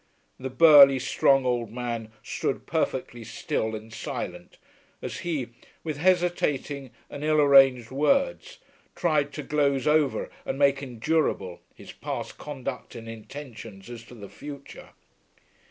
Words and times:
The 0.39 0.49
burly, 0.49 0.97
strong 0.97 1.45
old 1.45 1.69
man 1.71 2.11
stood 2.23 2.65
perfectly 2.65 3.23
still 3.23 3.75
and 3.75 3.93
silent 3.93 4.57
as 4.99 5.19
he, 5.19 5.49
with 5.83 5.97
hesitating 5.97 6.89
and 7.07 7.23
ill 7.23 7.39
arranged 7.39 7.91
words, 7.91 8.57
tried 8.95 9.31
to 9.33 9.43
gloze 9.43 9.85
over 9.85 10.31
and 10.43 10.57
make 10.57 10.81
endurable 10.81 11.61
his 11.75 11.91
past 11.91 12.39
conduct 12.39 12.95
and 12.95 13.07
intentions 13.07 13.91
as 13.91 14.03
to 14.05 14.15
the 14.15 14.27
future. 14.27 14.89